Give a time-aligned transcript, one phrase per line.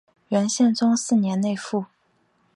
[0.29, 1.85] 元宪宗四年内附。